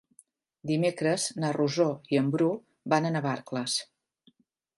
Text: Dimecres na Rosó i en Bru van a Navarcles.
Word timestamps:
Dimecres 0.69 1.25
na 1.43 1.51
Rosó 1.57 1.87
i 2.15 2.19
en 2.23 2.33
Bru 2.37 2.49
van 2.95 3.07
a 3.07 3.13
Navarcles. 3.19 3.79